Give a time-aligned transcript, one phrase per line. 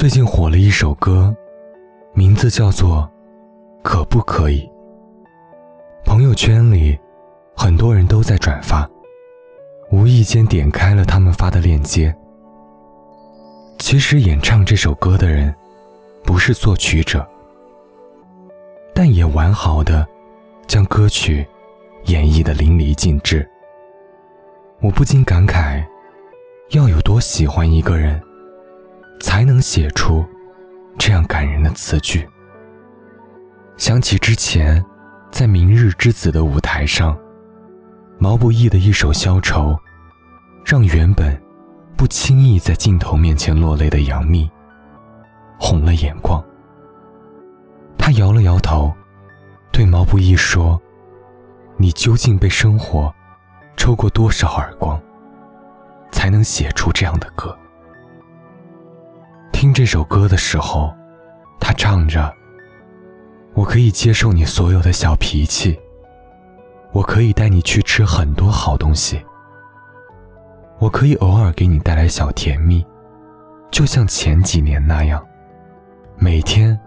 [0.00, 1.36] 最近火了一首歌，
[2.14, 3.06] 名字叫做
[3.82, 4.62] 《可不可以》。
[6.06, 6.98] 朋友圈里
[7.54, 8.88] 很多人都在转发，
[9.90, 12.16] 无意间点开了他们发的链接。
[13.78, 15.54] 其实演唱这首歌的人
[16.24, 17.28] 不是作曲者，
[18.94, 20.08] 但也完好的
[20.66, 21.46] 将歌曲
[22.04, 23.46] 演绎的淋漓尽致。
[24.80, 25.84] 我不禁感慨，
[26.70, 28.18] 要有多喜欢一个人。
[29.20, 30.24] 才能写出
[30.98, 32.28] 这样感人的词句。
[33.76, 34.84] 想起之前
[35.30, 37.16] 在《明日之子》的舞台上，
[38.18, 39.72] 毛不易的一首《消愁》，
[40.64, 41.40] 让原本
[41.96, 44.50] 不轻易在镜头面前落泪的杨幂
[45.58, 46.42] 红了眼眶。
[47.96, 48.92] 她摇了摇头，
[49.72, 50.80] 对毛不易说
[51.76, 53.14] ：“你究竟被生活
[53.76, 55.00] 抽过多少耳光，
[56.10, 57.56] 才能写出这样的歌？”
[59.60, 60.90] 听这首歌的时候，
[61.60, 62.34] 他唱着
[63.52, 65.78] ：“我可以接受你所有的小脾气，
[66.92, 69.22] 我可以带你去吃很多好东西，
[70.78, 72.82] 我可以偶尔给你带来小甜蜜，
[73.70, 75.22] 就像前几年那样，
[76.16, 76.80] 每天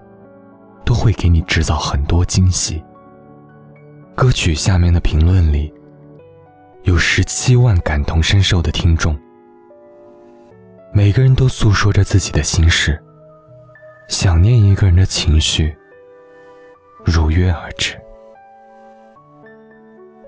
[0.84, 2.84] 都会给你制造很多惊喜。”
[4.18, 5.72] 歌曲下面的评论里，
[6.86, 9.16] 有十七万感同身受的听众。
[10.96, 13.02] 每个人都诉说着自己的心事，
[14.08, 15.76] 想念一个人的情绪
[17.04, 18.00] 如约而至。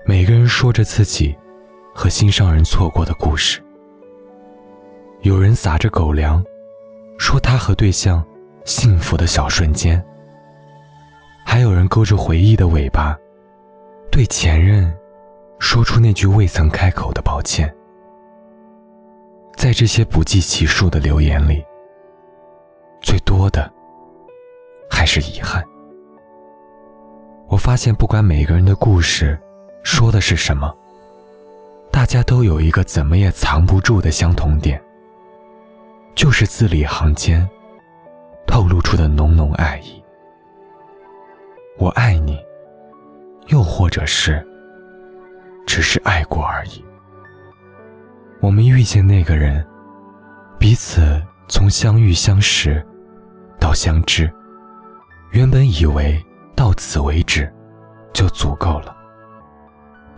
[0.04, 1.36] 每个人说着自己
[1.94, 3.62] 和心上人错过的故事。
[5.20, 6.44] 有人撒着狗粮，
[7.16, 8.24] 说他和对象
[8.64, 10.00] 幸福的小瞬间；
[11.44, 13.16] 还有人勾着回忆的尾巴，
[14.10, 14.92] 对前任
[15.60, 17.72] 说出那句未曾开口的抱歉。
[19.56, 21.64] 在这些不计其数的留言里，
[23.00, 23.72] 最多的
[24.88, 25.64] 还是遗憾。
[27.48, 29.38] 我发现，不管每个人的故事
[29.82, 30.72] 说的是什么，
[31.90, 34.80] 大家都有一个怎么也藏不住的相同点，
[36.14, 37.48] 就是字里行间
[38.46, 40.02] 透露出的浓浓爱意。
[41.78, 42.38] 我爱你，
[43.46, 44.46] 又或者是
[45.66, 46.84] 只是爱过而已。
[48.46, 49.66] 我们遇见那个人，
[50.56, 52.80] 彼此从相遇相识
[53.58, 54.32] 到相知，
[55.32, 56.24] 原本以为
[56.54, 57.52] 到此为止
[58.12, 58.96] 就足够了。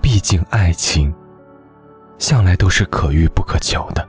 [0.03, 1.11] 毕竟爱情
[2.19, 4.07] 向来都是可遇不可求的。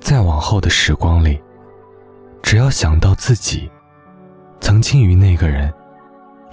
[0.00, 1.38] 再往后的时光里，
[2.42, 3.70] 只要想到自己
[4.58, 5.70] 曾经与那个人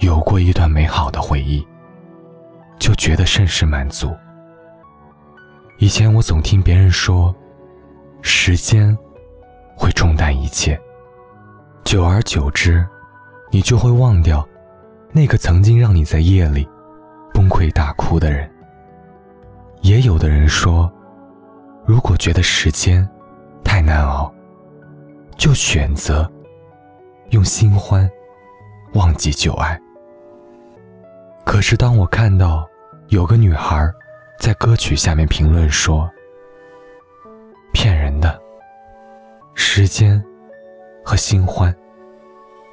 [0.00, 1.66] 有过一段美好的回忆，
[2.78, 4.14] 就觉得甚是满足。
[5.80, 7.34] 以前我总听别人说，
[8.20, 8.96] 时间
[9.74, 10.78] 会冲淡一切，
[11.84, 12.86] 久而久之，
[13.50, 14.46] 你就会忘掉
[15.10, 16.68] 那个曾经让你在夜里
[17.32, 18.48] 崩溃大哭的人。
[19.80, 20.92] 也有的人说，
[21.86, 23.08] 如果觉得时间
[23.64, 24.30] 太难熬，
[25.38, 26.30] 就选择
[27.30, 28.06] 用新欢
[28.92, 29.80] 忘记旧爱。
[31.46, 32.68] 可是当我看到
[33.08, 33.90] 有个女孩。
[34.40, 36.10] 在歌曲下面评论说
[37.74, 38.40] ：“骗人的，
[39.54, 40.20] 时间
[41.04, 41.70] 和新欢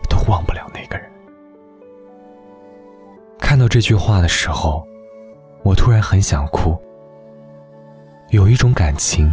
[0.09, 1.11] 都忘不了那个人。”
[3.37, 4.87] 看到这句话的时候，
[5.61, 6.73] 我突然很想哭。
[8.29, 9.29] 有一种感情，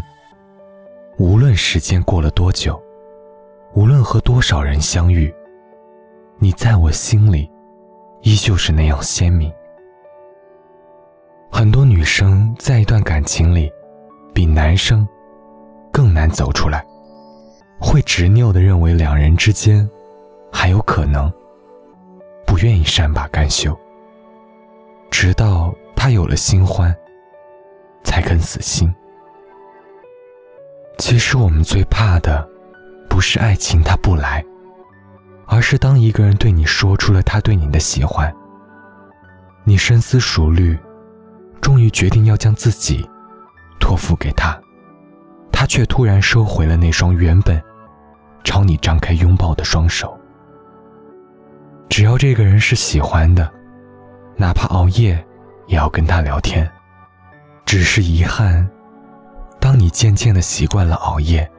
[1.19, 2.83] 无论时间过了多久，
[3.75, 5.33] 无论和多少人相遇，
[6.39, 7.49] 你在我心里
[8.22, 9.53] 依旧是那样鲜明。
[11.56, 13.72] 很多女生在一段感情里，
[14.34, 15.06] 比男生
[15.92, 16.84] 更难走出来，
[17.78, 19.88] 会执拗的认为两人之间
[20.50, 21.32] 还有可能，
[22.44, 23.72] 不愿意善罢甘休，
[25.12, 26.92] 直到他有了新欢，
[28.03, 28.92] 才肯死心。
[30.98, 32.45] 其实我们最怕的，
[33.09, 34.45] 不是爱情它不来，
[35.47, 38.34] 而是当一个人对你说出了他对你的喜欢，
[39.62, 40.77] 你深思熟虑。
[41.65, 43.09] 终于决定要将自己
[43.81, 44.55] 托付给他，
[45.51, 47.61] 他却突然收回了那双原本
[48.45, 50.15] 朝你张开拥抱的双手。
[51.89, 53.51] 只要这个人是喜欢的，
[54.37, 55.13] 哪怕熬夜
[55.66, 56.71] 也要跟他聊天。
[57.65, 58.69] 只是遗憾，
[59.59, 61.51] 当你渐渐的习惯了熬夜，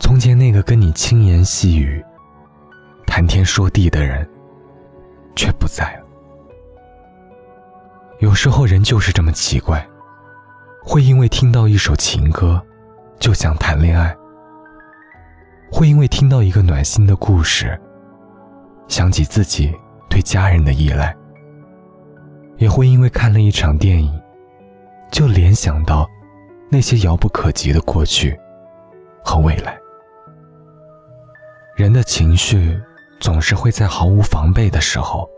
[0.00, 2.04] 从前那个跟你轻言细语、
[3.06, 4.28] 谈天说地的人
[5.36, 6.05] 却不在了。
[8.18, 9.86] 有时候人就是这么奇怪，
[10.82, 12.60] 会因为听到一首情歌，
[13.18, 14.16] 就想谈恋爱。
[15.70, 17.78] 会因为听到一个暖心的故事，
[18.88, 19.74] 想起自己
[20.08, 21.12] 对家人的依赖；
[22.56, 24.18] 也会因为看了一场电影，
[25.12, 26.08] 就联想到
[26.70, 28.38] 那些遥不可及的过去
[29.22, 29.78] 和未来。
[31.74, 32.80] 人的情绪
[33.20, 35.28] 总是会在毫无防备的时候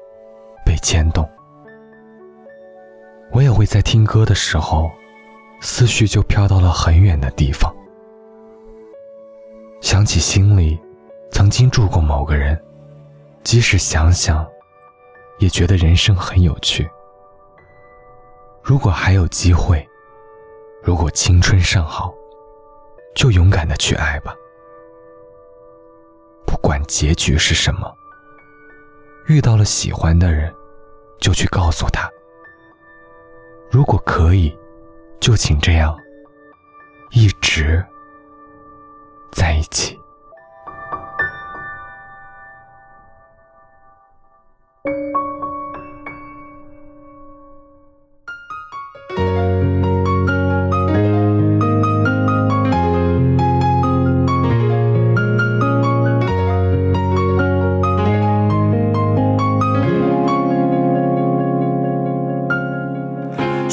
[0.65, 1.29] 被牵动。
[3.33, 4.91] 我也会在听歌的时候，
[5.61, 7.75] 思绪就飘到了很远的地方。
[9.81, 10.79] 想起心里
[11.31, 12.61] 曾经住过某个人，
[13.45, 14.47] 即使想想，
[15.39, 16.89] 也觉得人生很有趣。
[18.63, 19.87] 如果还有机会，
[20.83, 22.13] 如果青春尚好，
[23.15, 24.35] 就勇敢的去爱吧。
[26.45, 27.95] 不管结局是什么，
[29.27, 30.53] 遇到了喜欢的人，
[31.21, 32.11] 就去告诉他。
[33.71, 34.57] 如果可以，
[35.21, 35.97] 就请这样，
[37.11, 37.85] 一直。
[39.31, 39.99] 在一起。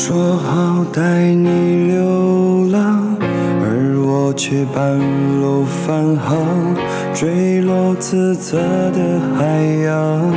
[0.07, 3.17] 说好带你流浪，
[3.59, 4.99] 而我却半
[5.41, 6.37] 路返航，
[7.11, 8.59] 坠落自责
[8.91, 10.31] 的海洋。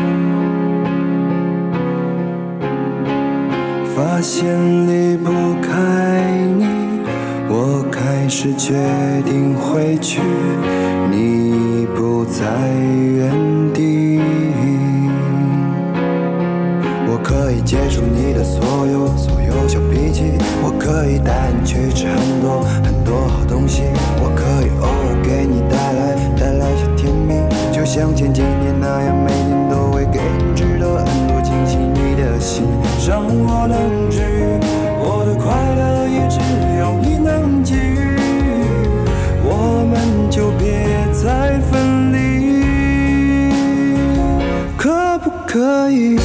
[3.94, 4.56] 发现
[4.87, 5.31] 离不
[5.61, 6.64] 开你，
[7.50, 8.73] 我开始决
[9.26, 10.23] 定回去，
[11.11, 13.31] 你不在原
[20.69, 23.85] 我可以带你去吃很多很多好东西，
[24.20, 27.32] 我可以偶尔给你带来带来些甜蜜，
[27.73, 31.79] 就像前几年那样，每年都会给你制造很多惊喜。
[31.79, 32.67] 你的心
[33.09, 34.61] 让我能治愈，
[35.00, 36.38] 我的快乐也只
[36.79, 38.19] 有你能给予，
[39.43, 43.55] 我们就别再分离，
[44.76, 46.19] 可不可以？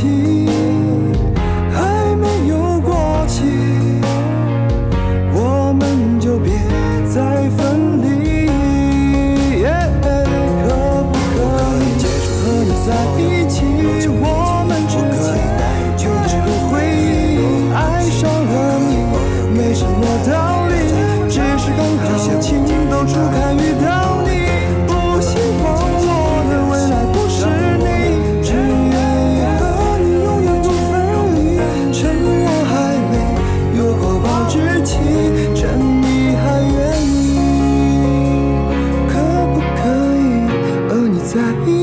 [0.00, 0.39] 听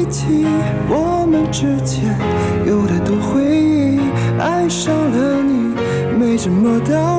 [0.10, 0.46] 起？
[0.90, 2.18] 我们之间
[2.66, 4.00] 有太多回忆，
[4.40, 5.74] 爱上了你
[6.18, 7.17] 没什么道理，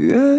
[0.00, 0.29] Yeah.